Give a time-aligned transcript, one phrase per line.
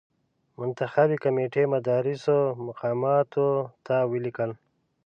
[0.59, 2.25] منتخبي کمېټې مدراس
[2.65, 3.47] مقاماتو
[3.85, 4.51] ته ولیکل.